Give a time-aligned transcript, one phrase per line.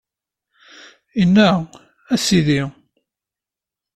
[1.21, 1.59] Inna-a:
[2.13, 2.61] A Sidi!